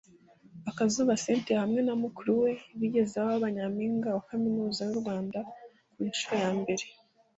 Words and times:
Akazuba 0.69 1.19
Cynthia 1.23 1.61
hamwe 1.63 1.81
na 1.83 1.93
mukuru 2.03 2.31
we 2.41 2.51
bigeze 2.79 3.15
kuba 3.27 3.47
nyampinga 3.55 4.07
wa 4.15 4.21
Kaminuza 4.29 4.81
y’u 4.87 4.99
Rwanda 5.01 5.39
ku 5.93 5.99
nshuro 6.09 6.35
ya 6.43 6.51
mbere 6.61 6.85